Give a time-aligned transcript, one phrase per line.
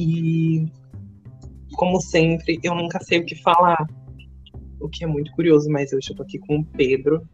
[0.00, 0.66] E,
[1.74, 3.86] como sempre, eu nunca sei o que falar.
[4.80, 7.28] O que é muito curioso, mas hoje eu tô aqui com o Pedro.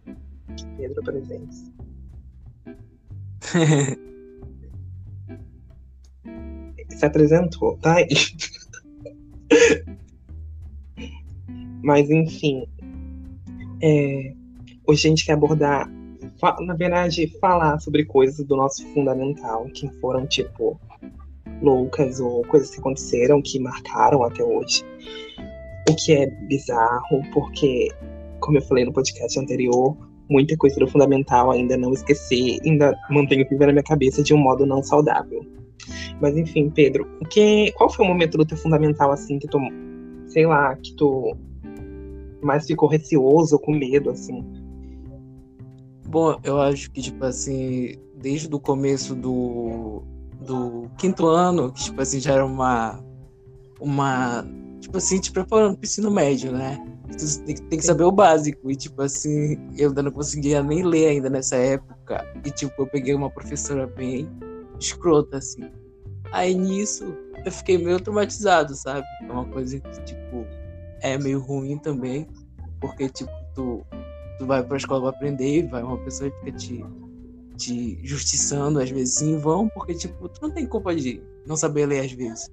[0.77, 1.55] Pedro presente.
[6.91, 8.09] Se apresentou, tá aí.
[11.85, 12.67] Mas enfim,
[13.81, 14.35] é,
[14.85, 15.89] hoje a gente quer abordar,
[16.63, 20.81] na verdade, falar sobre coisas do nosso fundamental, que foram tipo
[21.63, 24.85] loucas ou coisas que aconteceram que marcaram até hoje.
[25.89, 27.89] O que é bizarro, porque,
[28.41, 29.97] como eu falei no podcast anterior,
[30.29, 34.39] muita coisa do fundamental ainda não esqueci, ainda mantenho viva na minha cabeça de um
[34.39, 35.45] modo não saudável.
[36.21, 39.59] Mas enfim, Pedro, o que, qual foi o momento do teu fundamental assim que tu,
[40.27, 41.37] sei lá, que tu
[42.43, 44.45] mais ficou receoso, com medo, assim?
[46.09, 50.03] Bom, eu acho que, tipo assim, desde o começo do,
[50.41, 53.03] do quinto ano, que, tipo assim, já era uma.
[53.81, 54.47] Uma.
[54.81, 56.79] Tipo assim, te preparando pro ensino médio, né?
[57.19, 58.71] Tu tem, que saber o básico.
[58.71, 62.25] E, tipo assim, eu ainda não conseguia nem ler ainda nessa época.
[62.45, 64.29] E, tipo, eu peguei uma professora bem
[64.79, 65.71] escrota, assim.
[66.33, 69.07] Aí nisso, eu fiquei meio traumatizado, sabe?
[69.23, 70.47] É uma coisa que, tipo,
[71.01, 72.27] é meio ruim também,
[72.81, 73.85] porque, tipo, tu,
[74.39, 76.85] tu vai pra escola pra aprender, vai uma pessoa fica te,
[77.57, 81.87] te justiçando, às vezes, em vão, porque, tipo, tu não tem culpa de não saber
[81.87, 82.51] ler às vezes.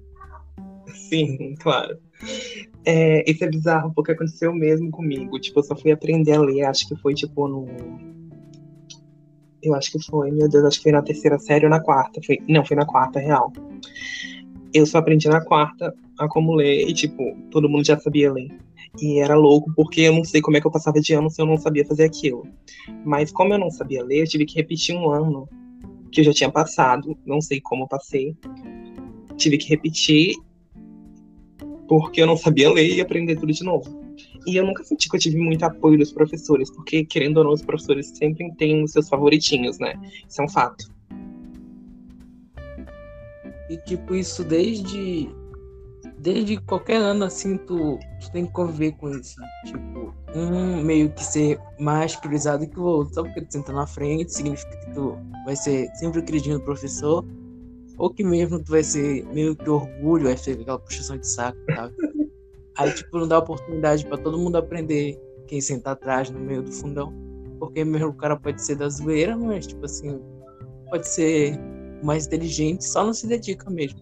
[0.94, 1.98] Sim, claro.
[2.84, 5.38] É, isso é bizarro, porque aconteceu mesmo comigo.
[5.38, 7.66] Tipo, eu só fui aprender a ler, acho que foi, tipo, no...
[9.62, 12.20] Eu acho que foi, meu Deus, acho que foi na terceira série ou na quarta.
[12.24, 12.38] Foi...
[12.48, 13.52] Não, foi na quarta, real.
[14.72, 18.48] Eu só aprendi na quarta a como ler e, tipo, todo mundo já sabia ler.
[19.00, 21.40] E era louco, porque eu não sei como é que eu passava de ano se
[21.42, 22.46] eu não sabia fazer aquilo.
[23.04, 25.48] Mas como eu não sabia ler, eu tive que repetir um ano
[26.12, 28.36] que eu já tinha passado, não sei como passei.
[29.36, 30.34] Tive que repetir
[31.88, 34.02] porque eu não sabia ler e aprender tudo de novo.
[34.46, 37.52] E eu nunca senti que eu tive muito apoio dos professores, porque, querendo ou não,
[37.52, 39.94] os professores sempre têm os seus favoritinhos, né?
[40.28, 40.92] Isso é um fato.
[43.70, 45.28] E, tipo, isso desde
[46.24, 49.36] desde qualquer ano, assim, tu, tu, tem que conviver com isso.
[49.66, 53.14] Tipo, um meio que ser mais priorizado que o outro.
[53.14, 56.64] Só porque tu senta na frente, significa que tu vai ser sempre o queridinho do
[56.64, 57.22] professor.
[57.98, 61.58] Ou que mesmo tu vai ser meio que orgulho, vai ser aquela puxação de saco,
[61.74, 61.94] sabe?
[62.78, 66.72] Aí, tipo, não dá oportunidade para todo mundo aprender quem senta atrás, no meio do
[66.72, 67.12] fundão.
[67.60, 70.20] Porque mesmo o cara pode ser da zoeira, mas, tipo assim,
[70.88, 71.56] pode ser
[72.02, 74.00] mais inteligente, só não se dedica mesmo.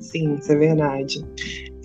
[0.00, 1.24] Sim, isso é verdade.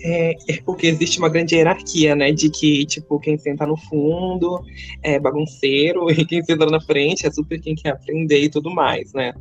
[0.02, 2.30] É, é, porque existe uma grande hierarquia, né?
[2.30, 4.62] De que, tipo, quem senta no fundo
[5.02, 9.12] é bagunceiro e quem senta na frente é super quem quer aprender e tudo mais,
[9.12, 9.32] né?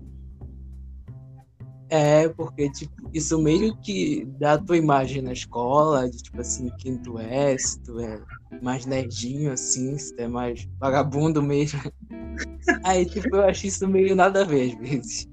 [1.89, 6.71] É, porque, tipo, isso meio que dá a tua imagem na escola, de, tipo assim,
[6.79, 8.19] quem tu é, se tu é
[8.63, 11.79] mais nerdinho, assim, se tu é mais vagabundo mesmo.
[12.83, 15.29] Aí, tipo, eu acho isso meio nada a ver, às vezes.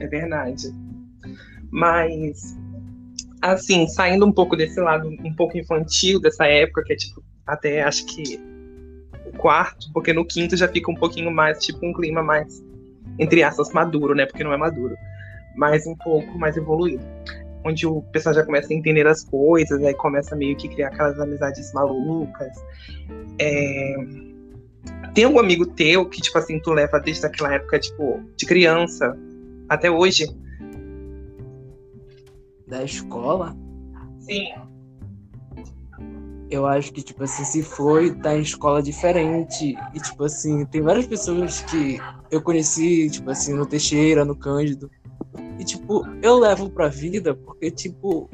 [0.00, 0.72] É verdade.
[1.74, 2.56] Mas,
[3.42, 7.82] assim, saindo um pouco desse lado um pouco infantil dessa época, que é tipo, até
[7.82, 8.40] acho que
[9.26, 12.62] o quarto, porque no quinto já fica um pouquinho mais, tipo, um clima mais,
[13.18, 14.24] entre aspas, maduro, né?
[14.24, 14.94] Porque não é maduro,
[15.56, 17.04] mas um pouco mais evoluído.
[17.64, 21.18] Onde o pessoal já começa a entender as coisas, aí começa meio que criar aquelas
[21.18, 22.56] amizades malucas.
[23.40, 23.96] É...
[25.12, 29.18] Tem algum amigo teu que, tipo assim, tu leva desde aquela época, tipo, de criança
[29.68, 30.28] até hoje?
[32.66, 33.56] Da escola,
[34.20, 34.46] sim.
[36.50, 39.76] Eu acho que, tipo assim, se foi, tá em escola diferente.
[39.92, 41.98] E, tipo assim, tem várias pessoas que
[42.30, 44.90] eu conheci, tipo assim, no Teixeira, no Cândido.
[45.58, 48.30] E, tipo, eu levo pra vida porque, tipo,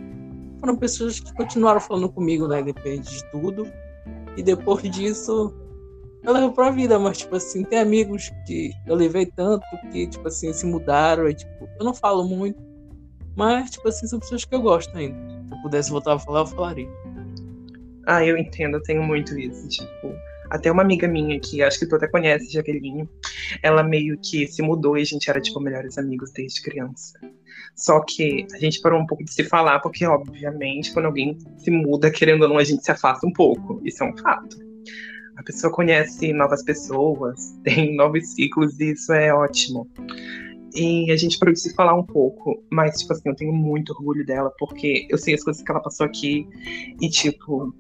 [0.59, 2.63] foram pessoas que continuaram falando comigo, né?
[2.63, 3.67] Depende de tudo.
[4.37, 5.55] E depois disso,
[6.23, 6.99] eu levo pra vida.
[6.99, 11.29] Mas, tipo assim, tem amigos que eu levei tanto que, tipo assim, se mudaram.
[11.29, 12.70] E, tipo, eu não falo muito.
[13.37, 15.17] Mas, tipo assim, são pessoas que eu gosto ainda.
[15.49, 16.89] Se eu pudesse voltar a falar, eu falaria.
[18.07, 19.69] Ah, eu entendo, eu tenho muito isso.
[19.69, 20.15] Tipo,
[20.51, 23.09] até uma amiga minha que acho que tu até conhece, Jaqueline,
[23.63, 27.19] ela meio que se mudou e a gente era, tipo, melhores amigos desde criança.
[27.77, 31.71] Só que a gente parou um pouco de se falar, porque, obviamente, quando alguém se
[31.71, 33.81] muda, querendo ou não, a gente se afasta um pouco.
[33.85, 34.57] Isso é um fato.
[35.37, 39.89] A pessoa conhece novas pessoas, tem novos ciclos, e isso é ótimo.
[40.75, 44.53] E a gente se falar um pouco, mas, tipo assim, eu tenho muito orgulho dela,
[44.59, 46.47] porque eu sei as coisas que ela passou aqui,
[47.01, 47.75] e, tipo,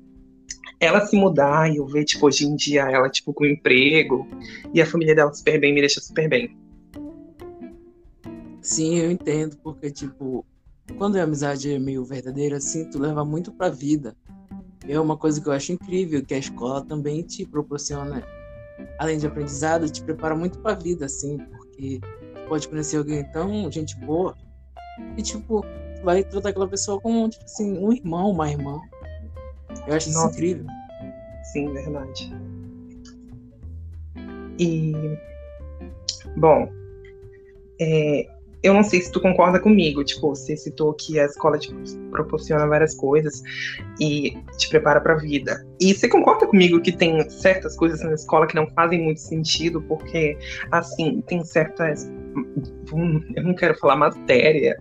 [0.80, 4.26] ela se mudar e eu ver, tipo, hoje em dia ela, tipo, com emprego,
[4.74, 6.56] e a família dela super bem, me deixa super bem.
[8.60, 10.44] Sim, eu entendo, porque, tipo,
[10.98, 14.16] quando a amizade é meio verdadeira, assim, tu leva muito pra vida.
[14.88, 18.24] É uma coisa que eu acho incrível, que a escola também te proporciona,
[18.98, 22.00] além de aprendizado, te prepara muito pra vida, assim, porque
[22.50, 24.36] pode conhecer alguém tão gente boa
[25.16, 25.64] e, tipo,
[26.02, 28.80] vai tratar aquela pessoa como, tipo assim, um irmão, uma irmã.
[29.86, 30.26] Eu acho Nossa.
[30.26, 30.66] isso incrível.
[31.52, 32.32] Sim, verdade.
[34.58, 34.92] E,
[36.36, 36.68] bom,
[37.80, 38.26] é,
[38.62, 41.72] eu não sei se tu concorda comigo, tipo, você citou que a escola te
[42.10, 43.42] proporciona várias coisas
[43.98, 45.66] e te prepara para a vida.
[45.80, 49.80] E você concorda comigo que tem certas coisas na escola que não fazem muito sentido,
[49.82, 50.36] porque,
[50.70, 52.10] assim, tem certas.
[53.34, 54.78] Eu não quero falar matéria,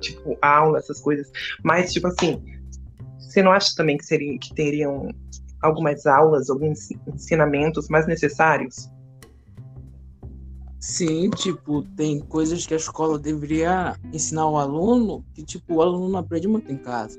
[0.00, 1.30] tipo, aula, essas coisas,
[1.62, 2.42] mas, tipo assim,
[3.18, 5.08] você não acha também que, seria, que teriam
[5.62, 8.90] algumas aulas, alguns ensinamentos mais necessários?
[10.80, 16.08] Sim, tipo, tem coisas que a escola deveria ensinar ao aluno que, tipo, o aluno
[16.08, 17.18] não aprende muito em casa.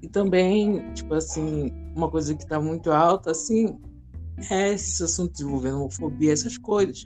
[0.00, 3.76] E também, tipo assim, uma coisa que tá muito alta, assim,
[4.48, 7.04] é esses assuntos envolvendo homofobia, essas coisas.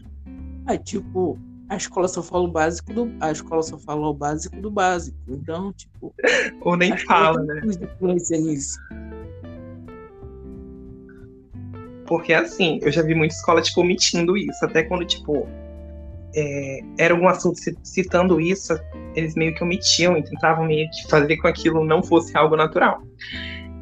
[0.66, 1.38] Aí, tipo,
[1.68, 3.12] a escola só fala o básico do.
[3.20, 5.16] A escola só fala o básico do básico.
[5.28, 6.14] Então, tipo.
[6.62, 7.60] Ou nem fala, né?
[7.64, 8.78] Influência nisso.
[12.06, 14.64] Porque, assim, eu já vi muita escola, tipo, omitindo isso.
[14.64, 15.48] Até quando, tipo,
[16.34, 18.74] é, era algum assunto citando isso,
[19.14, 22.56] eles meio que omitiam e tentavam meio que fazer com que aquilo não fosse algo
[22.56, 23.00] natural.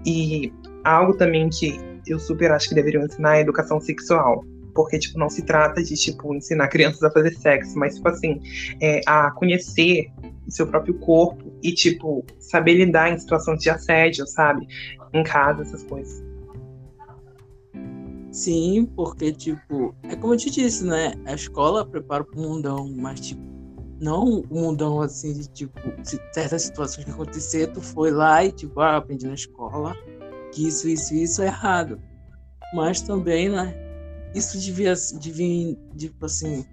[0.07, 0.53] E
[0.85, 4.45] algo também que eu super acho que deveriam ensinar é educação sexual.
[4.75, 8.41] Porque, tipo, não se trata de, tipo, ensinar crianças a fazer sexo, mas, tipo assim,
[8.81, 10.11] é, a conhecer
[10.47, 14.67] o seu próprio corpo e, tipo, saber lidar em situações de assédio, sabe?
[15.13, 16.23] Em casa, essas coisas.
[18.31, 21.13] Sim, porque, tipo, é como eu te disse, né?
[21.27, 23.43] A escola prepara para o mundão, mas, tipo,
[24.01, 25.79] não o mundão assim, de, tipo,
[26.33, 29.95] certas situações que acontecer, tu foi lá e, tipo, ah, aprendi na escola
[30.53, 32.01] que isso, isso, isso é errado.
[32.75, 33.75] Mas também, né?
[34.35, 36.65] Isso devia, devia, tipo assim,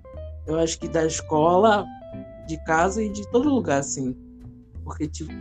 [0.47, 1.85] eu acho que da escola,
[2.47, 4.15] de casa e de todo lugar, assim.
[4.83, 5.31] Porque, tipo,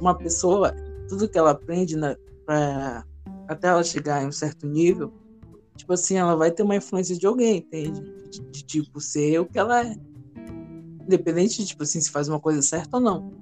[0.00, 0.74] uma pessoa,
[1.08, 3.04] tudo que ela aprende né, pra
[3.48, 5.12] até ela chegar em um certo nível,
[5.76, 8.00] tipo assim, ela vai ter uma influência de alguém, entende?
[8.00, 9.94] De, de, de tipo, ser o que ela é.
[11.04, 13.32] Independente de, tipo assim, se faz uma coisa certa ou não.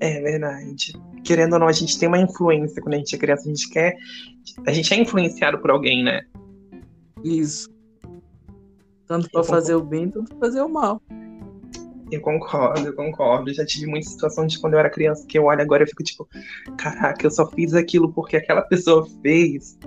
[0.00, 0.92] É verdade.
[1.30, 3.70] Querendo ou não, a gente tem uma influência quando a gente é criança, a gente
[3.70, 3.96] quer.
[4.66, 6.22] A gente é influenciado por alguém, né?
[7.22, 7.70] Isso.
[9.06, 11.00] Tanto para fazer o bem, tanto para fazer o mal.
[12.10, 13.54] Eu concordo, eu concordo.
[13.54, 16.02] Já tive muitas situações de quando eu era criança que eu olho agora e fico
[16.02, 16.28] tipo,
[16.76, 19.78] caraca, eu só fiz aquilo porque aquela pessoa fez.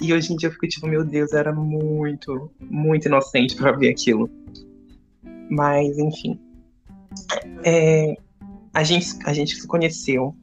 [0.00, 3.72] E hoje em dia eu fico tipo, meu Deus, eu era muito, muito inocente para
[3.72, 4.30] ver aquilo.
[5.50, 6.38] Mas, enfim.
[7.64, 8.14] É,
[8.72, 10.36] a, gente, a gente se conheceu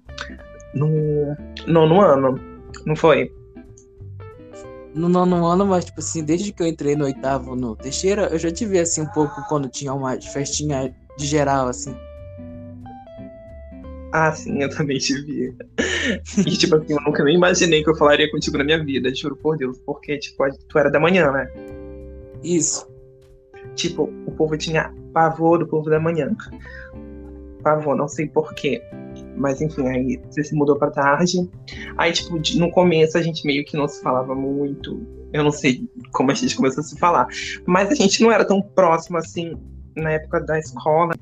[0.74, 1.36] no
[1.68, 2.39] nono ano,
[2.86, 3.31] não foi?
[4.94, 8.39] no nono ano, mas, tipo assim, desde que eu entrei no oitavo no Teixeira, eu
[8.39, 11.95] já tive, assim, um pouco quando tinha uma festinha de geral, assim.
[14.12, 15.56] Ah, sim, eu também te vi.
[16.39, 19.36] E, tipo assim, eu nunca nem imaginei que eu falaria contigo na minha vida, juro
[19.36, 19.77] por Deus.
[19.86, 21.48] Porque, tipo, tu era da manhã, né?
[22.44, 22.89] Isso.
[23.75, 26.35] Tipo, o povo tinha pavor do povo da manhã.
[27.61, 28.81] Pavor, não sei porquê.
[29.40, 31.50] Mas, enfim, aí você se mudou pra tarde.
[31.98, 35.02] Aí, tipo, no começo a gente meio que não se falava muito.
[35.31, 37.28] Eu não sei como a gente começou a se falar.
[37.66, 39.56] Mas a gente não era tão próximo assim
[39.96, 41.14] na época da escola,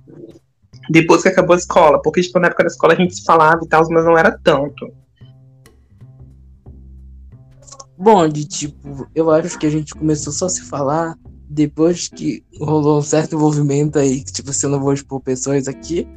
[0.90, 3.60] depois que acabou a escola, porque tipo, na época da escola a gente se falava
[3.64, 4.92] e tal, mas não era tanto.
[7.98, 11.18] Bom, de tipo, eu acho que a gente começou só a se falar
[11.50, 16.08] depois que rolou um certo envolvimento aí, que tipo, se não vou expor pessoas aqui.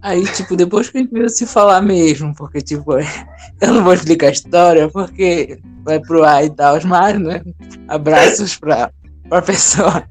[0.00, 2.92] Aí, tipo, depois que a gente veio se falar mesmo, porque, tipo,
[3.60, 7.42] eu não vou explicar a história, porque vai pro ar e tal, mas, né?
[7.88, 8.92] Abraços pra,
[9.28, 10.04] pra pessoa.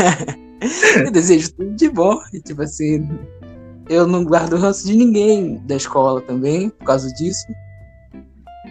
[1.04, 2.20] eu desejo tudo de bom.
[2.32, 3.08] E, tipo assim,
[3.88, 7.46] eu não guardo ranço de ninguém da escola também, por causa disso.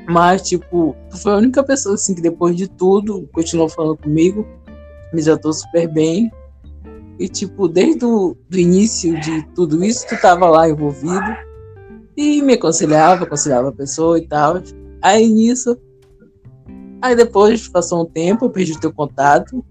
[0.07, 4.45] Mas, tipo, foi a única pessoa, assim, que depois de tudo, continuou falando comigo,
[5.13, 6.31] me tratou super bem.
[7.19, 11.35] E, tipo, desde o do início de tudo isso, tu tava lá envolvido.
[12.15, 14.61] E me aconselhava, aconselhava a pessoa e tal.
[15.01, 15.77] Aí nisso.
[17.01, 19.63] Aí depois passou um tempo, eu perdi o teu contato.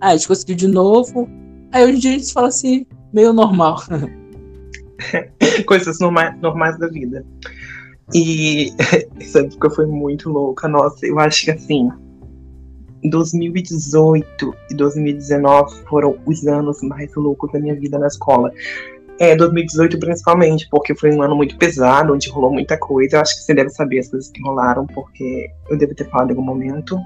[0.00, 1.28] Aí a gente conseguiu de novo.
[1.72, 3.82] Aí hoje em dia a gente fala assim, meio normal.
[5.66, 7.24] Coisas normais, normais da vida.
[8.14, 8.72] E
[9.20, 10.68] essa época foi muito louca.
[10.68, 11.90] Nossa, eu acho que assim.
[13.04, 18.52] 2018 e 2019 foram os anos mais loucos da minha vida na escola.
[19.20, 23.16] É, 2018 principalmente, porque foi um ano muito pesado, onde rolou muita coisa.
[23.16, 26.28] Eu acho que você deve saber as coisas que rolaram, porque eu devo ter falado
[26.28, 26.96] em algum momento,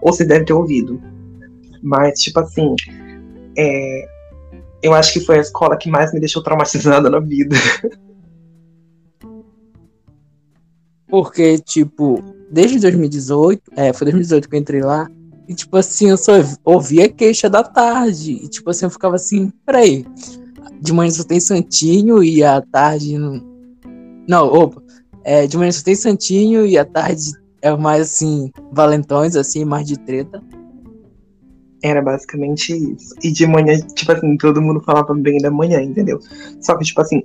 [0.00, 1.00] ou você deve ter ouvido.
[1.82, 2.74] Mas, tipo assim,
[3.56, 4.08] é,
[4.82, 7.56] eu acho que foi a escola que mais me deixou traumatizada na vida.
[11.08, 15.10] Porque, tipo, desde 2018, é, foi 2018 que eu entrei lá,
[15.50, 18.34] e, tipo assim, eu só ouvia queixa da tarde.
[18.34, 20.06] E, tipo assim, eu ficava assim, peraí,
[20.80, 23.18] de manhã só tem Santinho e à tarde.
[23.18, 23.44] Não,
[24.28, 24.80] não opa.
[25.24, 29.88] É, de manhã só tem Santinho e à tarde é mais assim, valentões, assim, mais
[29.88, 30.40] de treta.
[31.82, 33.12] Era basicamente isso.
[33.20, 36.20] E de manhã, tipo assim, todo mundo falava bem da manhã, entendeu?
[36.60, 37.24] Só que, tipo assim,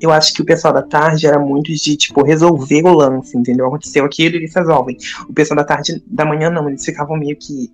[0.00, 3.66] eu acho que o pessoal da tarde era muito de, tipo, resolver o lance, entendeu?
[3.66, 4.96] Aconteceu aquilo e eles resolvem.
[5.28, 7.72] O pessoal da tarde, da manhã, não, eles ficavam meio que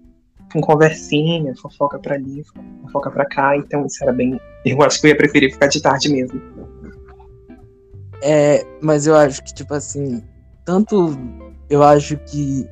[0.52, 2.44] com conversinha, fofoca pra ali,
[2.82, 4.40] fofoca pra cá, então isso era bem.
[4.64, 6.40] Eu acho que eu ia preferir ficar de tarde mesmo.
[8.22, 10.22] É, mas eu acho que, tipo assim,
[10.64, 11.18] tanto
[11.68, 12.66] eu acho que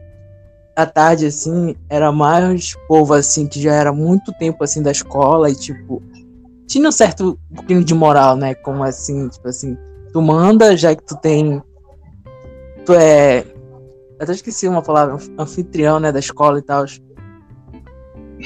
[0.75, 5.50] a tarde, assim, era mais povo, assim, que já era muito tempo, assim, da escola
[5.50, 6.02] e, tipo,
[6.66, 8.54] tinha um certo pouquinho de moral, né?
[8.54, 9.76] Como, assim, tipo assim,
[10.12, 11.62] tu manda, já que tu tem...
[12.85, 13.40] Tu é...
[13.40, 16.85] Eu até esqueci uma palavra, anfitrião, né, da escola e tal.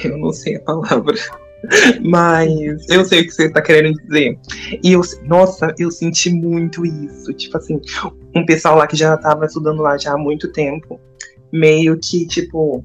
[0.04, 1.14] Eu não sei a palavra.
[2.04, 4.38] Mas eu sei o que você tá querendo dizer.
[4.82, 7.32] E eu, nossa, eu senti muito isso.
[7.34, 7.80] Tipo assim,
[8.34, 11.00] um pessoal lá que já tava estudando lá já há muito tempo,
[11.52, 12.84] meio que, tipo,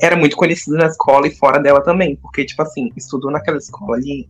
[0.00, 2.16] era muito conhecido na escola e fora dela também.
[2.16, 4.28] Porque, tipo assim, estudou naquela escola ali.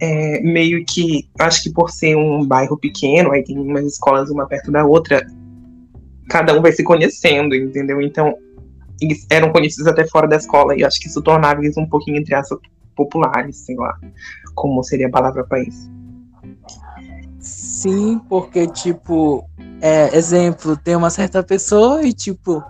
[0.00, 4.46] É, meio que, acho que por ser um bairro pequeno, aí tem umas escolas uma
[4.46, 5.26] perto da outra,
[6.30, 8.00] cada um vai se conhecendo, entendeu?
[8.00, 8.36] Então,
[9.00, 12.18] eles eram conhecidos até fora da escola, e acho que isso tornava eles um pouquinho,
[12.18, 12.60] entre aspas,
[12.94, 13.98] populares, sei lá,
[14.54, 15.90] como seria a palavra para isso.
[17.40, 19.48] Sim, porque, tipo,
[19.80, 22.62] é, exemplo, tem uma certa pessoa e, tipo,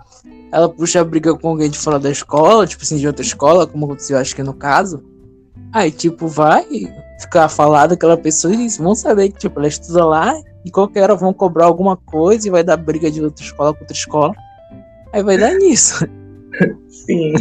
[0.51, 3.67] ela puxa a briga com alguém de fora da escola, tipo assim, de outra escola,
[3.67, 5.03] como aconteceu, acho que no caso.
[5.71, 6.65] Aí, tipo, vai
[7.19, 10.33] ficar falado aquela pessoa e vão saber que, tipo, ela estuda lá
[10.65, 13.81] e qualquer hora vão cobrar alguma coisa e vai dar briga de outra escola com
[13.81, 14.33] outra escola.
[15.13, 16.07] Aí vai dar nisso.
[16.89, 17.33] Sim.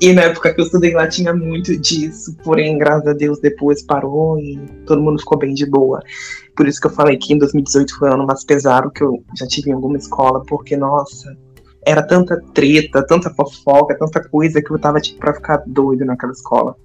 [0.00, 3.82] E na época que eu estudei lá tinha muito disso, porém, graças a Deus, depois
[3.82, 6.00] parou e todo mundo ficou bem de boa.
[6.56, 9.22] Por isso que eu falei que em 2018 foi o ano mais pesado que eu
[9.36, 11.36] já tive em alguma escola, porque, nossa,
[11.86, 16.32] era tanta treta, tanta fofoca, tanta coisa que eu tava, tipo, pra ficar doido naquela
[16.32, 16.76] escola.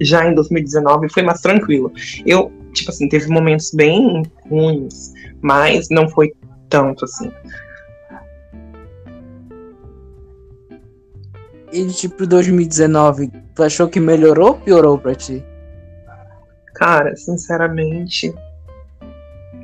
[0.00, 1.92] Já em 2019 foi mais tranquilo.
[2.26, 6.32] Eu, tipo assim, teve momentos bem ruins, mas não foi
[6.68, 7.30] tanto assim.
[11.72, 15.42] E tipo 2019, tu achou que melhorou ou piorou pra ti?
[16.74, 18.34] Cara, sinceramente,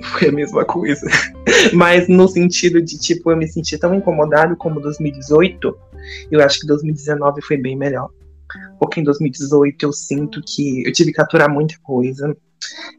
[0.03, 1.07] foi a mesma coisa.
[1.73, 5.79] Mas no sentido de, tipo, eu me senti tão incomodado como 2018,
[6.31, 8.11] eu acho que 2019 foi bem melhor.
[8.79, 12.37] Porque em 2018 eu sinto que eu tive que aturar muita coisa.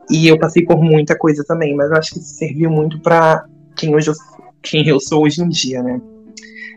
[0.10, 3.46] E eu passei por muita coisa também, mas eu acho que isso serviu muito para
[3.76, 4.12] quem hoje
[4.62, 6.02] quem eu sou hoje em dia, né?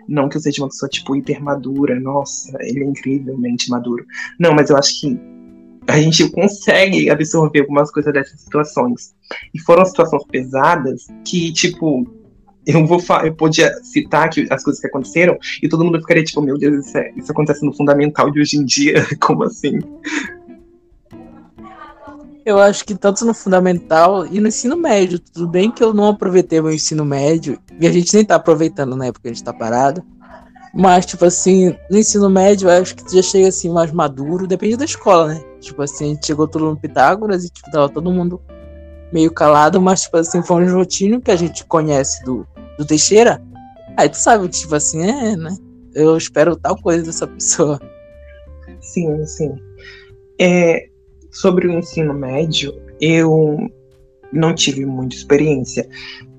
[0.09, 4.05] Não que eu seja uma pessoa, tipo, hiper madura, nossa, ele é incrivelmente maduro.
[4.38, 5.19] Não, mas eu acho que
[5.86, 9.14] a gente consegue absorver algumas coisas dessas situações.
[9.52, 12.06] E foram situações pesadas que, tipo,
[12.66, 16.40] eu vou eu podia citar que as coisas que aconteceram e todo mundo ficaria tipo,
[16.40, 19.80] meu Deus, isso, é, isso acontece no fundamental de hoje em dia, como assim?
[22.44, 25.18] Eu acho que tanto no fundamental e no ensino médio.
[25.18, 28.96] Tudo bem que eu não aproveitei meu ensino médio, e a gente nem tá aproveitando
[28.96, 30.02] na época que a gente tá parado.
[30.74, 34.76] Mas, tipo assim, no ensino médio, eu acho que já chega assim mais maduro, depende
[34.76, 35.51] da escola, né?
[35.62, 38.40] Tipo assim, chegou todo no Pitágoras e tipo, tava todo mundo
[39.12, 42.47] meio calado, mas, tipo assim, foi um rotinho que a gente conhece do,
[42.78, 43.40] do Teixeira.
[43.97, 45.54] Aí tu sabe tipo assim, é, né?
[45.95, 47.81] Eu espero tal coisa dessa pessoa.
[48.81, 49.54] Sim, sim.
[50.40, 50.88] É,
[51.31, 53.71] sobre o ensino médio, eu
[54.33, 55.87] não tive muita experiência,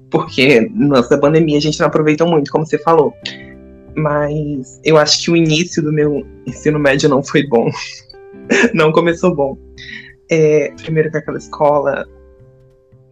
[0.09, 3.13] porque nossa pandemia a gente não aproveitou muito, como você falou.
[3.95, 7.69] Mas eu acho que o início do meu ensino médio não foi bom.
[8.73, 9.57] não começou bom.
[10.29, 12.05] É, primeiro que aquela escola.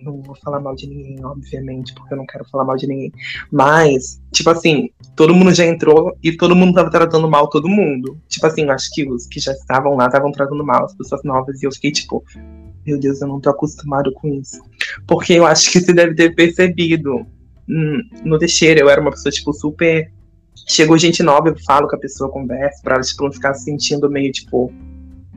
[0.02, 3.12] Não vou falar mal de ninguém, obviamente, porque eu não quero falar mal de ninguém.
[3.52, 8.20] Mas, tipo assim, todo mundo já entrou e todo mundo tava tratando mal todo mundo.
[8.28, 11.62] Tipo assim, acho que os que já estavam lá estavam tratando mal as pessoas novas.
[11.62, 12.24] E eu fiquei tipo,
[12.84, 14.60] meu Deus, eu não tô acostumado com isso.
[15.06, 17.24] Porque eu acho que você deve ter percebido.
[17.70, 20.12] Hum, no Teixeira, eu era uma pessoa, tipo, super
[20.68, 23.66] chegou gente nova, eu falo com a pessoa, converso, pra ela tipo, não ficar se
[23.66, 24.72] sentindo meio tipo,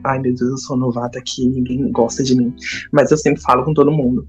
[0.05, 2.53] ai meu Deus, eu sou novata aqui, ninguém gosta de mim.
[2.91, 4.27] Mas eu sempre falo com todo mundo.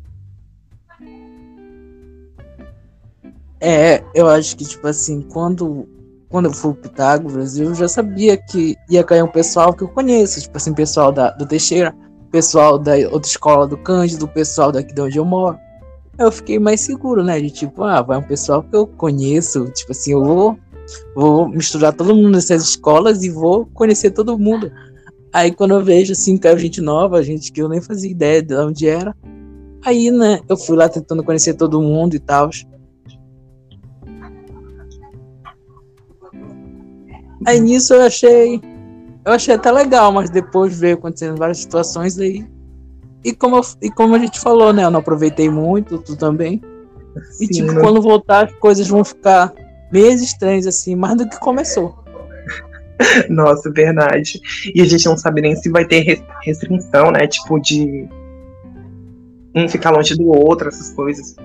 [3.61, 5.89] É, eu acho que, tipo assim, quando,
[6.29, 9.89] quando eu fui pro Pitágoras, eu já sabia que ia cair um pessoal que eu
[9.89, 11.95] conheço, tipo assim, pessoal da, do Teixeira,
[12.31, 15.59] pessoal da outra escola do Cândido, pessoal daqui de onde eu moro.
[16.19, 17.41] Eu fiquei mais seguro, né?
[17.41, 20.59] De tipo, ah, vai um pessoal que eu conheço, tipo assim, eu vou,
[21.15, 24.71] vou misturar todo mundo nessas escolas e vou conhecer todo mundo.
[25.37, 28.55] Aí quando eu vejo assim, caiu gente nova, gente que eu nem fazia ideia de
[28.55, 29.15] onde era.
[29.85, 32.49] Aí, né, eu fui lá tentando conhecer todo mundo e tal.
[37.47, 38.63] Aí nisso eu achei.
[39.27, 42.49] Eu achei até legal, mas depois veio acontecendo várias situações aí.
[43.23, 44.85] E como, eu, e como a gente falou, né?
[44.85, 46.63] Eu não aproveitei muito, tu também.
[47.33, 49.53] Sim, e tipo, quando voltar, as coisas vão ficar
[49.93, 52.06] meio estranhas, assim, mais do que começou.
[53.29, 54.41] Nossa, verdade.
[54.75, 57.27] E a gente não sabe nem se vai ter restrição, né?
[57.27, 58.09] Tipo, de
[59.55, 61.37] um ficar longe do outro, essas coisas.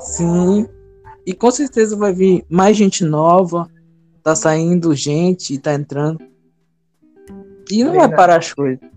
[0.00, 0.66] Sim.
[1.26, 3.68] E com certeza vai vir mais gente nova,
[4.22, 6.20] tá saindo gente, tá entrando.
[7.70, 8.08] E não Verdade.
[8.08, 8.94] vai parar as coisas.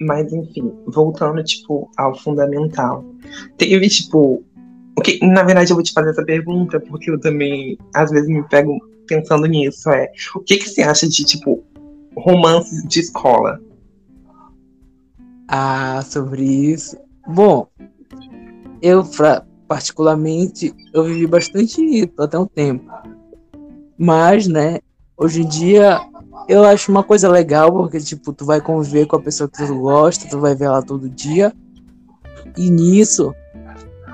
[0.00, 3.04] Mas enfim, voltando tipo ao fundamental.
[3.58, 4.42] Teve tipo,
[4.96, 8.28] o que na verdade eu vou te fazer essa pergunta porque eu também às vezes
[8.28, 11.64] me pego pensando nisso, é, o que que você acha de tipo
[12.16, 13.60] romances de escola?
[15.48, 16.96] Ah, sobre isso.
[17.26, 17.66] Bom,
[18.80, 22.88] eu pra, particularmente, eu vivi bastante isso até um tempo.
[23.98, 24.78] Mas, né,
[25.16, 26.00] hoje em dia
[26.48, 29.78] eu acho uma coisa legal, porque, tipo, tu vai conviver com a pessoa que tu
[29.78, 31.52] gosta, tu vai ver ela todo dia.
[32.56, 33.34] E nisso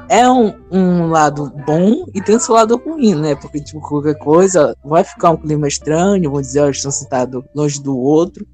[0.09, 3.35] é um, um lado bom e tem seu lado ruim, né?
[3.35, 7.83] Porque, tipo, qualquer coisa vai ficar um clima estranho, vão dizer, eles estão sentados longe
[7.83, 8.47] do outro.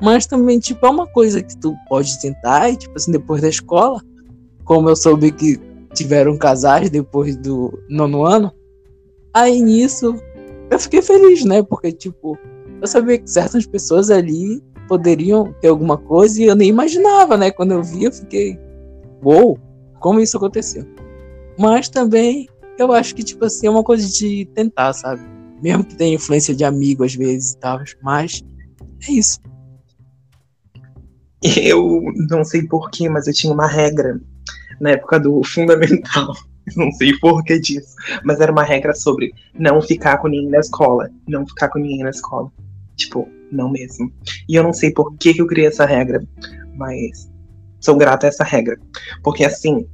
[0.00, 3.48] Mas também, tipo, é uma coisa que tu pode tentar, e, tipo assim, depois da
[3.48, 4.00] escola,
[4.64, 5.58] como eu soube que
[5.94, 8.52] tiveram casais depois do nono ano.
[9.32, 10.14] Aí nisso
[10.70, 11.62] eu fiquei feliz, né?
[11.62, 12.38] Porque, tipo,
[12.80, 17.50] eu sabia que certas pessoas ali poderiam ter alguma coisa e eu nem imaginava, né?
[17.50, 18.58] Quando eu vi, eu fiquei,
[19.22, 19.58] uou, wow,
[20.04, 20.86] como isso aconteceu?
[21.58, 22.46] Mas também
[22.78, 25.22] eu acho que, tipo assim, é uma coisa de tentar, sabe?
[25.62, 28.44] Mesmo que tenha influência de amigo às vezes e tal, mas
[29.08, 29.40] é isso.
[31.56, 34.18] Eu não sei porquê, mas eu tinha uma regra
[34.78, 36.34] na época do fundamental.
[36.74, 37.94] Não sei por que disso.
[38.24, 41.10] Mas era uma regra sobre não ficar com ninguém na escola.
[41.28, 42.50] Não ficar com ninguém na escola.
[42.96, 44.10] Tipo, não mesmo.
[44.48, 46.26] E eu não sei por que, que eu criei essa regra.
[46.74, 47.30] Mas
[47.84, 48.78] sou grata a essa regra.
[49.22, 49.86] Porque assim,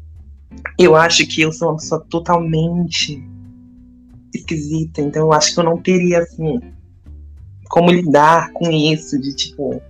[0.78, 3.22] eu acho que eu sou uma pessoa totalmente
[4.34, 5.00] esquisita.
[5.00, 6.60] Então eu acho que eu não teria, assim,
[7.68, 9.18] como lidar com isso.
[9.20, 9.82] De tipo,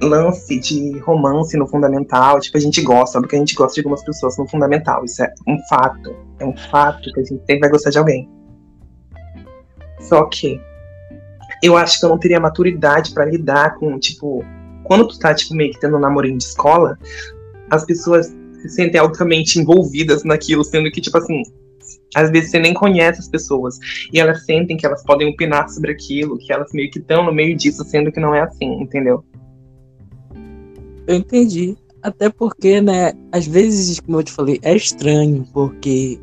[0.00, 4.04] lance de romance no fundamental, tipo, a gente gosta, porque a gente gosta de algumas
[4.04, 5.04] pessoas no fundamental.
[5.04, 6.14] Isso é um fato.
[6.38, 8.28] É um fato que a gente sempre vai gostar de alguém.
[10.00, 10.60] Só que
[11.62, 14.44] eu acho que eu não teria maturidade para lidar com, tipo,
[14.86, 16.98] quando tu tá, tipo, meio que tendo um namorinho de escola,
[17.70, 21.42] as pessoas se sentem altamente envolvidas naquilo, sendo que, tipo assim,
[22.14, 23.78] às vezes você nem conhece as pessoas.
[24.12, 27.32] E elas sentem que elas podem opinar sobre aquilo, que elas meio que estão no
[27.32, 29.24] meio disso, sendo que não é assim, entendeu?
[31.06, 31.76] Eu entendi.
[32.02, 36.20] Até porque, né, às vezes, como eu te falei, é estranho, porque,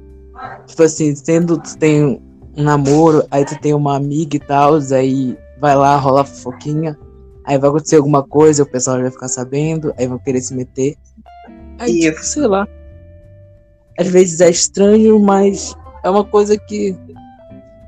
[0.66, 2.22] tipo assim, sendo tu tem
[2.56, 6.98] um namoro, aí tu tem uma amiga e tal, aí vai lá, rola fofoquinha,
[7.46, 10.96] aí vai acontecer alguma coisa, o pessoal vai ficar sabendo, aí vão querer se meter.
[11.80, 12.68] Aí, tipo, sei lá.
[14.00, 16.96] Às vezes é estranho, mas é uma coisa que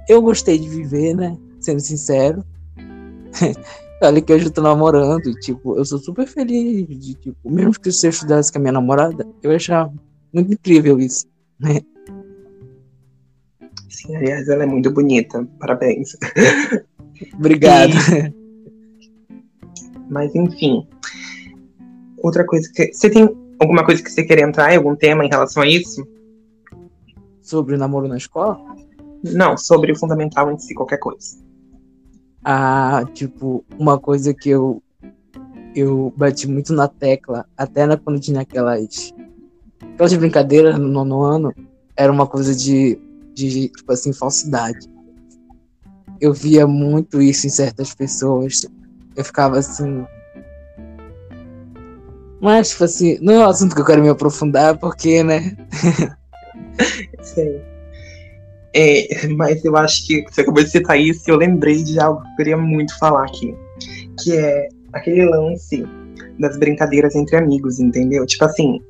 [0.07, 1.37] eu gostei de viver, né?
[1.59, 2.43] Sendo sincero.
[4.01, 7.79] Olha que hoje eu tô namorando, e, tipo, eu sou super feliz de, tipo, mesmo
[7.79, 9.91] que você estudasse com a minha namorada, eu achava
[10.33, 11.25] muito incrível isso,
[11.57, 11.79] né?
[13.89, 15.47] Sim, aliás, ela é muito bonita.
[15.59, 16.17] Parabéns.
[17.33, 17.93] Obrigado.
[17.93, 18.44] E...
[20.09, 20.87] Mas enfim.
[22.17, 22.93] Outra coisa que.
[22.93, 26.05] Você tem alguma coisa que você quer entrar, algum tema em relação a isso?
[27.41, 28.59] Sobre o namoro na escola?
[29.23, 31.45] Não, sobre o fundamental em si, qualquer coisa
[32.45, 34.81] a tipo uma coisa que eu
[35.73, 39.11] eu bati muito na tecla até na, quando tinha aquelas
[39.93, 41.51] aquelas brincadeiras no nono ano
[41.97, 42.99] era uma coisa de
[43.33, 44.87] de tipo assim falsidade
[46.21, 48.67] eu via muito isso em certas pessoas
[49.15, 50.05] eu ficava assim
[52.41, 55.55] mas tipo assim não é um assunto que eu quero me aprofundar porque né
[57.21, 57.59] Sim.
[58.73, 62.21] É, mas eu acho que você acabou de citar isso e eu lembrei de algo
[62.21, 63.55] que eu queria muito falar aqui.
[64.21, 65.85] Que é aquele lance
[66.39, 68.25] das brincadeiras entre amigos, entendeu?
[68.25, 68.81] Tipo assim,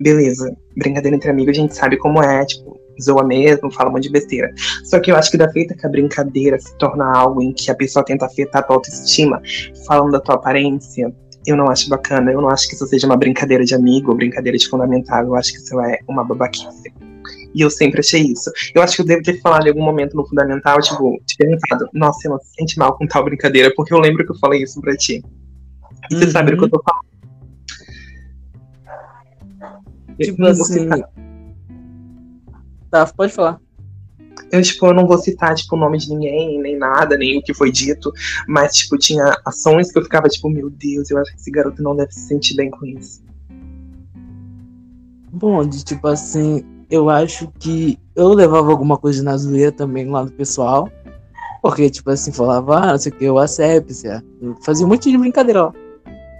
[0.00, 4.04] beleza, brincadeira entre amigos a gente sabe como é, tipo, zoa mesmo, fala um monte
[4.04, 4.52] de besteira.
[4.84, 7.70] Só que eu acho que da feita que a brincadeira se torna algo em que
[7.70, 9.40] a pessoa tenta afetar a tua autoestima,
[9.86, 11.12] falando da tua aparência,
[11.46, 12.32] eu não acho bacana.
[12.32, 15.24] Eu não acho que isso seja uma brincadeira de amigo ou brincadeira de fundamental.
[15.24, 16.92] Eu acho que isso é uma babaquice.
[17.54, 18.50] E eu sempre achei isso.
[18.74, 21.88] Eu acho que eu devo ter falado em algum momento no Fundamental, tipo, te perguntado,
[21.94, 24.62] nossa, você não se sente mal com tal brincadeira, porque eu lembro que eu falei
[24.62, 25.22] isso pra ti.
[26.10, 26.20] E uhum.
[26.20, 27.06] você sabe do que eu tô falando.
[30.20, 30.88] Tipo eu assim.
[32.96, 33.60] Tá, pode falar.
[34.50, 37.42] Eu, tipo, eu não vou citar, tipo, o nome de ninguém, nem nada, nem o
[37.42, 38.10] que foi dito,
[38.48, 41.82] mas, tipo, tinha ações que eu ficava, tipo, meu Deus, eu acho que esse garoto
[41.82, 43.22] não deve se sentir bem com isso.
[45.30, 50.24] Bom, de tipo assim, eu acho que eu levava alguma coisa na zoeira também lá
[50.24, 50.88] do pessoal.
[51.60, 54.24] Porque, tipo assim, falava, ah, não sei o que, eu asepsia.
[54.62, 55.72] Fazia um monte de brincadeira, ó.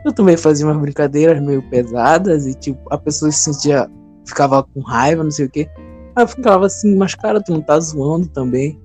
[0.07, 3.91] Eu também fazia umas brincadeiras meio pesadas e, tipo, a pessoa se sentia,
[4.25, 5.69] ficava com raiva, não sei o que.
[6.17, 8.81] Aí ficava assim, mas cara, tu não tá zoando também.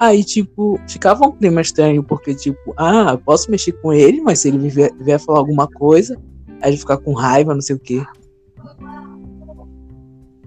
[0.00, 4.48] Aí, tipo, ficava um clima estranho, porque, tipo, ah, posso mexer com ele, mas se
[4.48, 6.18] ele vier, vier falar alguma coisa,
[6.60, 8.04] aí ele ficar com raiva, não sei o que.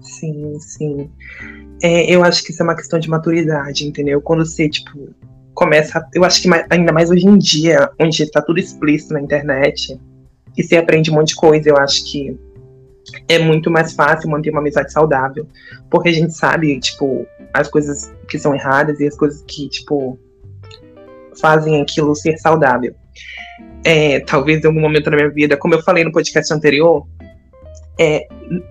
[0.02, 1.10] Sim, sim.
[1.82, 4.20] É, eu acho que isso é uma questão de maturidade, entendeu?
[4.20, 5.08] Quando você, tipo,
[5.54, 6.06] começa.
[6.14, 9.98] Eu acho que mais, ainda mais hoje em dia, onde tá tudo explícito na internet,
[10.56, 12.38] e você aprende um monte de coisa, eu acho que
[13.28, 15.46] é muito mais fácil manter uma amizade saudável.
[15.90, 20.18] Porque a gente sabe, tipo, as coisas que são erradas e as coisas que, tipo,
[21.40, 22.94] fazem aquilo ser saudável.
[23.84, 27.06] É, talvez em algum momento da minha vida, como eu falei no podcast anterior,
[27.98, 28.26] é,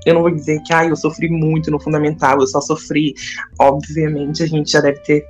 [0.06, 3.14] eu não vou dizer que ah, eu sofri muito no fundamental, eu só sofri.
[3.60, 5.26] Obviamente, a gente já deve ter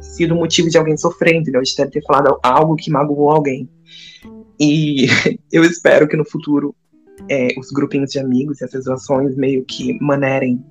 [0.00, 1.60] sido motivo de alguém sofrer, entendeu?
[1.60, 3.68] A gente deve ter falado algo que magoou alguém.
[4.58, 5.06] E
[5.52, 6.74] eu espero que no futuro
[7.28, 10.62] é, os grupinhos de amigos e as situações meio que manerem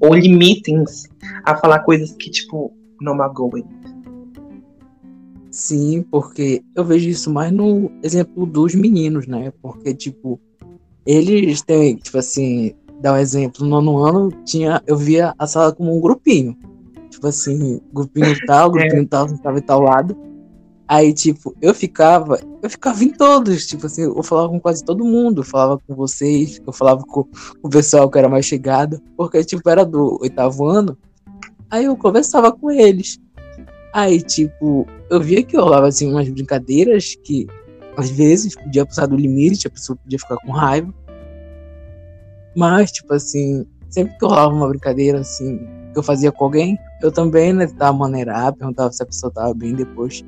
[0.00, 0.84] ou limitem
[1.44, 3.64] a falar coisas que, tipo, não magoem.
[5.50, 9.52] Sim, porque eu vejo isso mais no exemplo dos meninos, né?
[9.62, 10.38] Porque, tipo,
[11.06, 15.72] eles têm, tipo assim, dar um exemplo, no nono ano tinha, eu via a sala
[15.72, 16.56] como um grupinho.
[17.08, 19.06] Tipo assim, grupinho tal, grupinho é.
[19.06, 20.16] tal, sentava em tal lado.
[20.88, 25.04] Aí, tipo, eu ficava, eu ficava em todos, tipo assim, eu falava com quase todo
[25.04, 27.26] mundo, eu falava com vocês, eu falava com,
[27.60, 30.96] o pessoal que era mais chegado, porque, tipo, era do oitavo ano,
[31.68, 33.18] aí eu conversava com eles.
[33.92, 37.48] Aí, tipo, eu via que rolava, assim, umas brincadeiras que
[37.96, 40.94] às vezes podia passar do limite, a pessoa podia ficar com raiva.
[42.54, 45.58] Mas, tipo assim, sempre que rolava uma brincadeira assim,
[45.92, 49.52] que eu fazia com alguém, eu também né, tentava maneirar, perguntava se a pessoa tava
[49.54, 50.22] bem depois.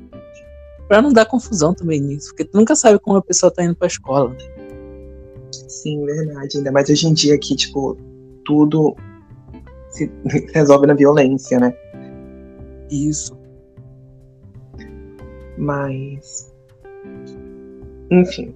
[0.89, 3.75] Pra não dar confusão também nisso, porque tu nunca sabe como a pessoa tá indo
[3.75, 4.35] pra escola.
[5.67, 6.57] Sim, verdade.
[6.57, 7.95] Ainda mais hoje em dia que, tipo,
[8.43, 8.95] tudo
[9.91, 10.11] se
[10.51, 11.73] resolve na violência, né?
[12.89, 13.37] Isso.
[15.57, 16.49] Mas
[18.11, 18.55] enfim,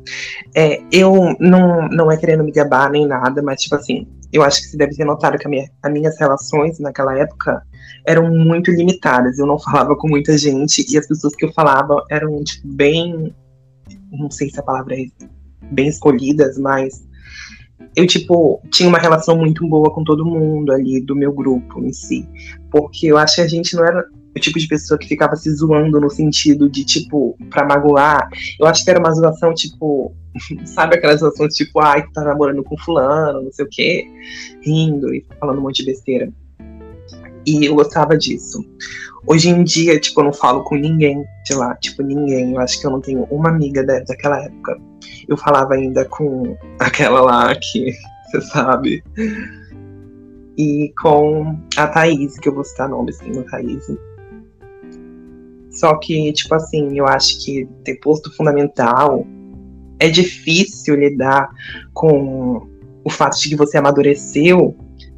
[0.55, 4.61] é, eu não, não é querendo me gabar nem nada, mas, tipo assim, eu acho
[4.61, 7.61] que você deve ter notado que minha, as minhas relações naquela época
[8.05, 9.37] eram muito limitadas.
[9.37, 13.33] Eu não falava com muita gente e as pessoas que eu falava eram, tipo, bem.
[14.11, 15.05] Não sei se a palavra é
[15.71, 17.03] bem escolhidas, mas
[17.95, 21.93] eu, tipo, tinha uma relação muito boa com todo mundo ali do meu grupo em
[21.93, 22.27] si.
[22.71, 24.03] Porque eu acho que a gente não era
[24.35, 28.27] o tipo de pessoa que ficava se zoando no sentido de, tipo, pra magoar.
[28.59, 30.15] Eu acho que era uma zoação, tipo,
[30.65, 34.05] sabe aquelas zoações, tipo, ai, tu tá namorando com fulano, não sei o quê,
[34.61, 36.31] rindo e falando um monte de besteira.
[37.45, 38.63] E eu gostava disso.
[39.25, 42.53] Hoje em dia, tipo, eu não falo com ninguém de lá, tipo, ninguém.
[42.53, 44.79] Eu acho que eu não tenho uma amiga da, daquela época.
[45.27, 47.93] Eu falava ainda com aquela lá que,
[48.31, 49.03] você sabe.
[50.57, 53.85] E com a Thaís, que eu vou citar nome assim, a Thaís.
[55.71, 59.25] Só que, tipo assim, eu acho que depois do fundamental
[60.03, 61.49] é difícil lidar
[61.93, 62.67] com
[63.05, 64.75] o fato de que você amadureceu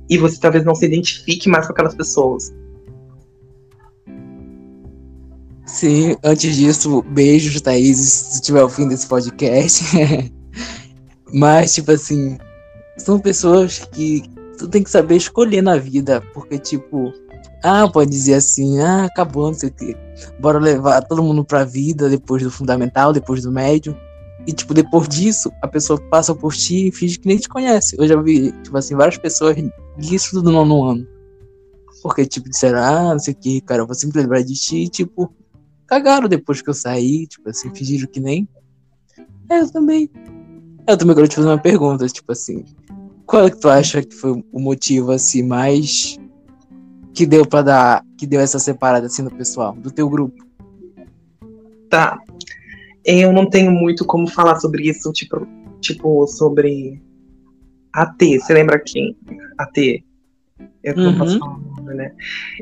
[0.07, 2.53] e você talvez não se identifique mais com aquelas pessoas.
[5.65, 9.83] Sim, antes disso, beijos, Thaís, se tiver o fim desse podcast.
[11.33, 12.37] Mas, tipo assim,
[12.95, 14.23] são pessoas que
[14.59, 17.11] tu tem que saber escolher na vida, porque, tipo,
[17.63, 19.97] ah, pode dizer assim, ah, acabou, não sei o quê.
[20.39, 23.97] Bora levar todo mundo pra vida depois do fundamental, depois do médio.
[24.47, 27.95] E, tipo, depois disso, a pessoa passa por ti e finge que nem te conhece.
[27.97, 29.55] Eu já vi, tipo assim, várias pessoas
[29.97, 31.07] isso no nono ano.
[32.03, 34.87] Porque, tipo, disseram, ah, não sei o que, cara, eu vou sempre lembrar de ti,
[34.87, 35.33] tipo,
[35.87, 38.47] cagaram depois que eu saí, tipo assim, fingiram que nem.
[39.49, 40.09] É, eu também.
[40.87, 42.63] Eu também quero te fazer uma pergunta, tipo assim,
[43.25, 46.19] qual é que tu acha que foi o motivo, assim, mais
[47.13, 50.45] que deu para dar, que deu essa separada, assim, no pessoal, do teu grupo?
[51.89, 52.19] Tá.
[53.05, 55.47] Eu não tenho muito como falar sobre isso, tipo,
[55.79, 57.01] tipo sobre
[57.93, 59.15] AT, você lembra quem?
[59.57, 60.03] AT.
[60.83, 61.03] Eu uhum.
[61.03, 62.11] não posso falar o nome, né?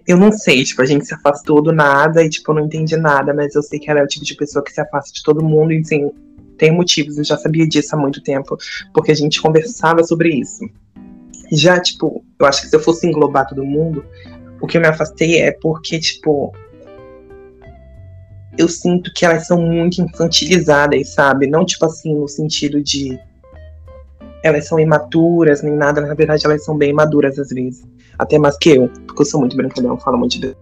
[0.08, 2.96] Eu não sei, tipo, a gente se afastou do nada e, tipo, eu não entendi
[2.98, 5.24] nada, mas eu sei que ela é o tipo de pessoa que se afasta de
[5.24, 6.12] todo mundo e, assim,
[6.58, 8.58] tem motivos, eu já sabia disso há muito tempo,
[8.94, 10.66] porque a gente conversava sobre isso.
[11.52, 14.06] Já, tipo, eu acho que se eu fosse englobar todo mundo,
[14.62, 16.54] o que eu me afastei é porque, tipo,
[18.58, 21.48] eu sinto que elas são muito infantilizadas, sabe?
[21.48, 23.20] Não, tipo assim, no sentido de
[24.44, 27.84] elas são imaturas nem nada, na verdade elas são bem maduras às vezes.
[28.20, 30.56] Até mais que eu, porque eu sou muito brincalhão, falo muito de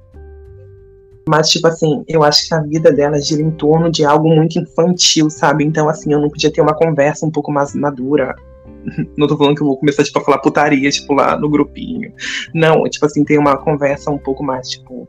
[1.28, 4.60] mas, tipo assim, eu acho que a vida dela gira em torno de algo muito
[4.60, 5.64] infantil, sabe?
[5.64, 8.36] Então, assim, eu não podia ter uma conversa um pouco mais madura.
[9.16, 12.12] Não tô falando que eu vou começar, tipo, a falar putaria, tipo, lá no grupinho.
[12.52, 15.08] Não, tipo assim, tem uma conversa um pouco mais, tipo,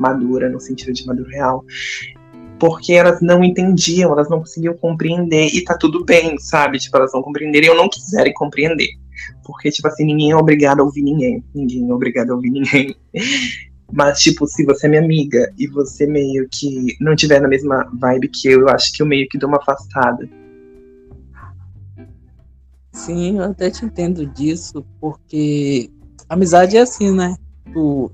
[0.00, 1.64] madura, no sentido de maduro real.
[2.58, 6.78] Porque elas não entendiam, elas não conseguiam compreender, e tá tudo bem, sabe?
[6.78, 8.88] Tipo, elas não compreenderem ou não quiserem compreender.
[9.44, 11.44] Porque, tipo assim, ninguém é obrigado a ouvir ninguém.
[11.54, 12.94] Ninguém é obrigado a ouvir ninguém.
[13.92, 17.90] Mas, tipo, se você é minha amiga e você meio que não tiver na mesma
[17.98, 20.28] vibe que eu, eu acho que eu meio que dou uma afastada.
[22.92, 25.90] Sim, eu até te entendo disso, porque
[26.28, 27.34] amizade é assim, né?
[27.72, 28.12] Tu,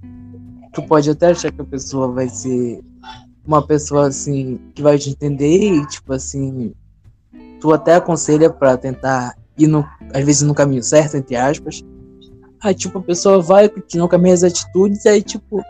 [0.76, 2.80] tu pode até achar que a pessoa vai ser
[3.44, 6.72] uma pessoa assim que vai te entender e, tipo assim,
[7.60, 11.82] tu até aconselha para tentar ir no, às vezes no caminho certo, entre aspas,
[12.62, 15.62] Aí, tipo, a pessoa vai, continua com as mesmas atitudes, aí, tipo,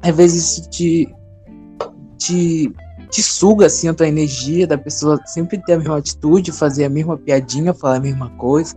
[0.00, 1.14] às vezes isso te,
[2.16, 2.72] te,
[3.10, 6.88] te suga, assim, a tua energia da pessoa sempre ter a mesma atitude, fazer a
[6.88, 8.76] mesma piadinha, falar a mesma coisa.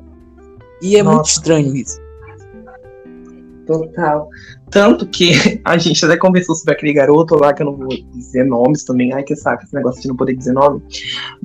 [0.81, 1.15] E é Nossa.
[1.15, 1.99] muito estranho isso.
[3.67, 4.29] Total.
[4.71, 8.45] Tanto que a gente até conversou sobre aquele garoto lá, que eu não vou dizer
[8.45, 9.13] nomes também.
[9.13, 10.81] Ai, que saco esse negócio de não poder dizer nome.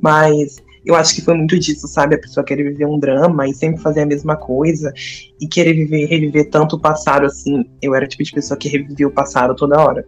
[0.01, 0.55] Mas
[0.85, 2.15] eu acho que foi muito disso, sabe?
[2.15, 4.93] A pessoa querer viver um drama e sempre fazer a mesma coisa
[5.39, 7.65] e querer viver, reviver tanto o passado assim.
[7.81, 10.05] Eu era o tipo de pessoa que revivia o passado toda hora.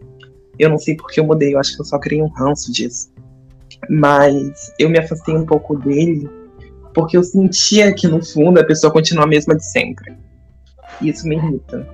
[0.58, 3.14] Eu não sei porque eu mudei, eu acho que eu só criei um ranço disso.
[3.90, 6.30] Mas eu me afastei um pouco dele
[6.94, 10.16] porque eu sentia que no fundo a pessoa continua a mesma de sempre.
[11.02, 11.86] Isso me irrita.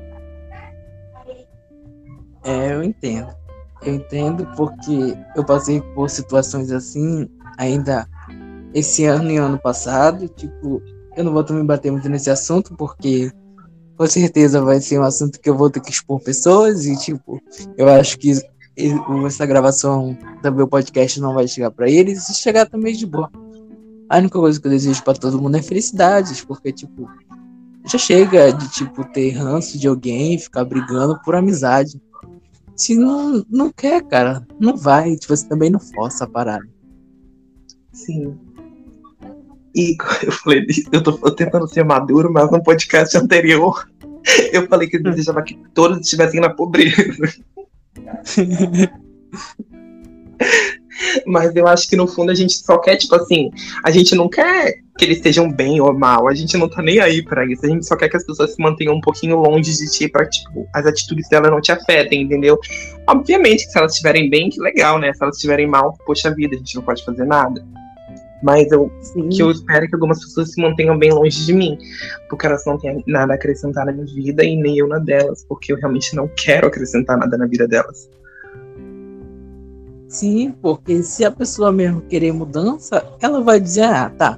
[2.44, 3.34] É, eu entendo.
[3.84, 7.28] Eu entendo porque eu passei por situações assim,
[7.58, 8.08] ainda
[8.74, 10.28] esse ano e ano passado.
[10.28, 10.82] Tipo,
[11.16, 13.32] eu não vou também bater muito nesse assunto, porque
[13.98, 16.86] com certeza vai ser um assunto que eu vou ter que expor pessoas.
[16.86, 17.42] E, tipo,
[17.78, 18.34] eu acho que
[19.26, 22.30] essa gravação do meu podcast não vai chegar para eles.
[22.30, 23.32] E chegar também de boa.
[24.10, 27.10] A única coisa que eu desejo para todo mundo é felicidades, porque, tipo,
[27.86, 32.02] já chega de, tipo, ter ranço de alguém, ficar brigando por amizade.
[32.82, 35.16] Se não, não quer, cara, não vai.
[35.16, 36.68] Tipo, você também não força a parada.
[37.94, 38.36] Sim.
[39.76, 43.88] E eu falei, eu tô tentando ser maduro, mas no podcast anterior
[44.52, 46.96] eu falei que eu desejava que todos estivessem na pobreza.
[51.26, 53.52] Mas eu acho que no fundo a gente só quer, tipo assim,
[53.84, 57.00] a gente não quer que eles estejam bem ou mal, a gente não tá nem
[57.00, 59.76] aí para isso, a gente só quer que as pessoas se mantenham um pouquinho longe
[59.76, 62.60] de ti pra, tipo, as atitudes delas não te afetem, entendeu?
[63.08, 65.14] Obviamente que se elas estiverem bem, que legal, né?
[65.14, 67.66] Se elas estiverem mal, poxa vida, a gente não pode fazer nada.
[68.44, 68.92] Mas eu,
[69.30, 71.78] que eu espero que algumas pessoas se mantenham bem longe de mim,
[72.30, 75.46] porque elas não têm nada a acrescentar na minha vida e nem eu na delas,
[75.48, 78.10] porque eu realmente não quero acrescentar nada na vida delas.
[80.12, 84.38] Sim, porque se a pessoa mesmo querer mudança, ela vai dizer: ah, tá,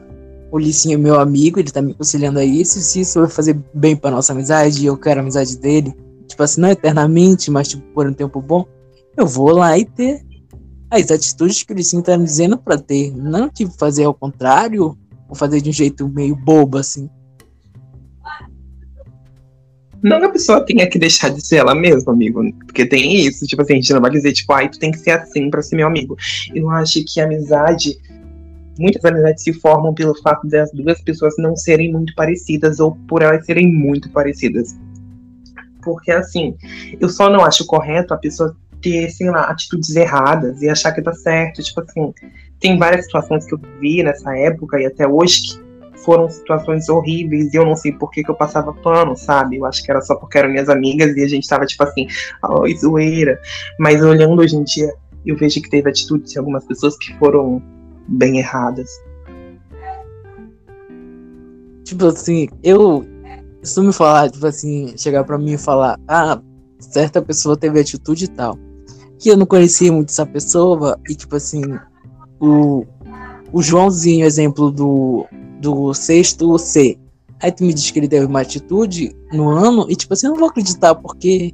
[0.52, 3.60] o Licinho é meu amigo, ele tá me aconselhando a isso, se isso vai fazer
[3.74, 5.92] bem pra nossa amizade, eu quero a amizade dele,
[6.28, 8.68] tipo assim, não eternamente, mas tipo, por um tempo bom,
[9.18, 10.24] eu vou lá e ter
[10.92, 13.12] as atitudes que o Licinho tá me dizendo para ter.
[13.12, 14.96] Não tipo fazer ao contrário,
[15.28, 17.10] ou fazer de um jeito meio bobo, assim.
[20.04, 22.44] Não que a pessoa tenha que deixar de ser ela mesma, amigo.
[22.66, 25.00] Porque tem isso, tipo assim, a gente não vai dizer, tipo, ai, tu tem que
[25.00, 26.18] ser assim pra ser meu amigo.
[26.54, 27.98] Eu acho que amizade.
[28.78, 33.22] Muitas amizades se formam pelo fato das duas pessoas não serem muito parecidas ou por
[33.22, 34.76] elas serem muito parecidas.
[35.82, 36.56] Porque, assim,
[37.00, 41.02] eu só não acho correto a pessoa ter, sei lá, atitudes erradas e achar que
[41.02, 41.64] tá certo.
[41.64, 42.14] Tipo assim,
[42.60, 45.63] tem várias situações que eu vi nessa época e até hoje que
[46.04, 49.58] foram situações horríveis e eu não sei por que, que eu passava pano, sabe?
[49.58, 52.08] Eu acho que era só porque eram minhas amigas e a gente tava tipo assim,
[52.44, 53.40] ai, zoeira.
[53.80, 54.94] Mas olhando hoje em dia,
[55.26, 57.62] eu vejo que teve atitudes de algumas pessoas que foram
[58.08, 58.90] bem erradas.
[61.84, 63.06] Tipo assim, eu.
[63.62, 66.42] Se tu me falar, tipo assim, chegar pra mim e falar, ah,
[66.80, 68.58] certa pessoa teve atitude e tal.
[69.20, 71.62] Que eu não conhecia muito essa pessoa, e tipo assim,
[72.42, 72.86] o,
[73.54, 75.26] o Joãozinho, exemplo do,
[75.64, 77.00] do sexto C.
[77.42, 80.34] Aí tu me diz que ele teve uma atitude no ano, e tipo assim, eu
[80.34, 81.54] não vou acreditar, porque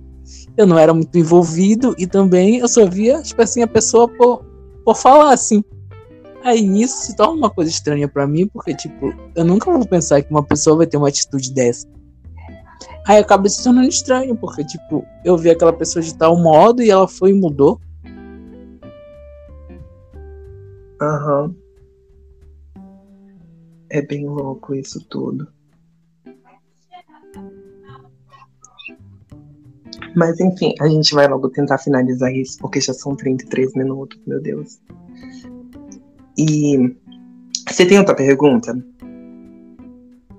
[0.57, 4.43] eu não era muito envolvido, e também eu só via, tipo assim, a pessoa por,
[4.83, 5.63] por falar assim.
[6.43, 10.21] Aí nisso se torna uma coisa estranha para mim, porque, tipo, eu nunca vou pensar
[10.21, 11.87] que uma pessoa vai ter uma atitude dessa.
[13.07, 16.89] Aí acaba se tornando estranho, porque, tipo, eu vi aquela pessoa de tal modo e
[16.89, 17.79] ela foi e mudou.
[21.01, 21.43] Aham.
[21.45, 21.68] Uhum.
[23.89, 25.47] É bem louco isso tudo.
[30.15, 34.41] Mas enfim, a gente vai logo tentar finalizar isso, porque já são 33 minutos, meu
[34.41, 34.79] Deus.
[36.37, 36.95] E
[37.67, 38.73] você tem outra pergunta?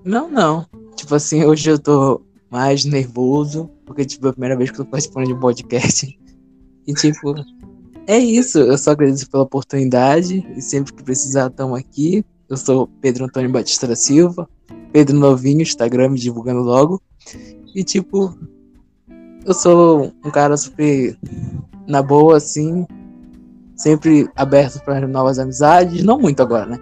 [0.05, 0.67] Não, não.
[0.97, 4.85] Tipo assim, hoje eu tô mais nervoso, porque tipo, é a primeira vez que eu
[4.85, 6.19] tô participando de um podcast.
[6.87, 7.35] E tipo,
[8.07, 8.59] é isso.
[8.59, 12.25] Eu só agradeço pela oportunidade e sempre que precisar, estamos aqui.
[12.51, 14.49] Eu sou Pedro Antônio Batista da Silva,
[14.93, 17.01] Pedro Novinho, Instagram, me divulgando logo.
[17.73, 18.37] E tipo,
[19.47, 21.17] eu sou um cara super
[21.87, 22.85] na boa, assim,
[23.77, 26.81] sempre aberto para novas amizades, não muito agora, né?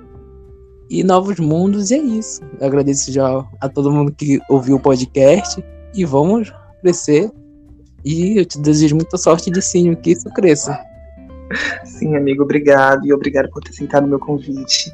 [0.88, 2.40] E novos mundos, e é isso.
[2.58, 5.62] Eu agradeço já a todo mundo que ouviu o podcast
[5.94, 6.50] e vamos
[6.80, 7.30] crescer.
[8.02, 10.82] E eu te desejo muita sorte de sim, que isso cresça.
[11.84, 13.06] Sim, amigo, obrigado.
[13.06, 14.92] E obrigado por ter aceitado o meu convite.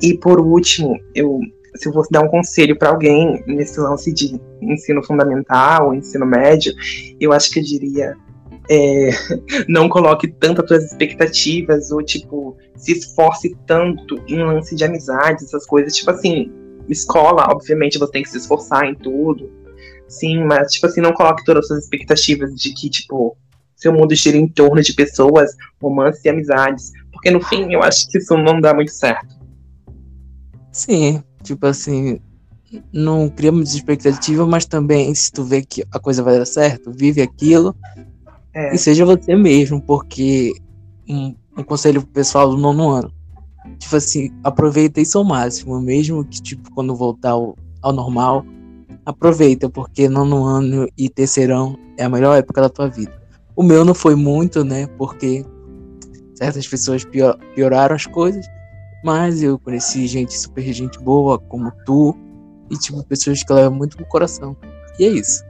[0.00, 1.40] E por último, eu,
[1.74, 6.72] se eu fosse dar um conselho para alguém nesse lance de ensino fundamental, ensino médio,
[7.20, 8.16] eu acho que eu diria
[8.70, 9.10] é,
[9.68, 15.66] não coloque tantas suas expectativas ou, tipo, se esforce tanto em lance de amizade, essas
[15.66, 15.94] coisas.
[15.94, 16.52] Tipo assim,
[16.88, 19.50] escola, obviamente, você tem que se esforçar em tudo.
[20.08, 23.36] Sim, mas, tipo assim, não coloque todas as suas expectativas de que, tipo,
[23.82, 26.92] seu mundo gira em torno de pessoas, romances e amizades.
[27.12, 29.40] Porque no fim, eu acho que isso não dá muito certo.
[30.70, 32.18] Sim, tipo assim,
[32.92, 36.90] não cria muita expectativa, mas também, se tu vê que a coisa vai dar certo,
[36.90, 37.76] vive aquilo
[38.54, 38.74] é.
[38.74, 40.52] E seja você mesmo, porque
[41.08, 43.12] um, um conselho pro pessoal do nono ano.
[43.78, 48.44] Tipo assim, aproveita isso ao máximo, mesmo que, tipo, quando voltar ao, ao normal,
[49.06, 53.21] aproveita, porque nono ano e terceirão é a melhor época da tua vida.
[53.54, 54.86] O meu não foi muito, né?
[54.98, 55.44] Porque
[56.34, 58.44] certas pessoas pior, pioraram as coisas,
[59.04, 62.16] mas eu conheci gente super gente boa, como tu,
[62.70, 64.56] e tipo, pessoas que levam muito pro coração.
[64.98, 65.42] E é isso.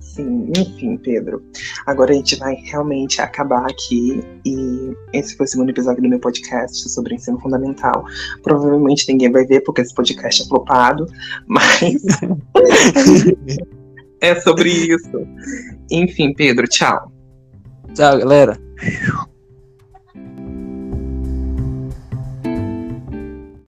[0.00, 1.40] Sim, enfim, Pedro.
[1.86, 4.20] Agora a gente vai realmente acabar aqui.
[4.44, 8.04] E esse foi o segundo episódio do meu podcast sobre ensino fundamental.
[8.42, 11.06] Provavelmente ninguém vai ver porque esse podcast é flopado,
[11.46, 12.02] mas
[14.20, 15.26] é sobre isso.
[15.90, 17.12] Enfim, Pedro, tchau.
[17.94, 18.58] Tchau, galera.